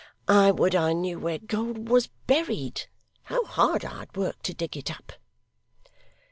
[0.27, 2.87] I would I knew where gold was buried.
[3.25, 5.11] How hard I'd work to dig it up!